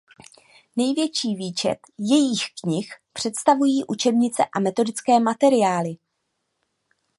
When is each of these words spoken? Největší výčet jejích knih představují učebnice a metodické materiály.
Největší 0.75 1.35
výčet 1.35 1.77
jejích 1.97 2.43
knih 2.63 2.93
představují 3.13 3.83
učebnice 3.87 4.43
a 4.55 4.59
metodické 4.59 5.19
materiály. 5.19 5.97